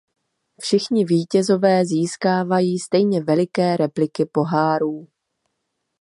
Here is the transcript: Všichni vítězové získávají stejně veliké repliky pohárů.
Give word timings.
Všichni 0.61 1.05
vítězové 1.05 1.85
získávají 1.85 2.79
stejně 2.79 3.21
veliké 3.23 3.77
repliky 3.77 4.25
pohárů. 4.25 5.07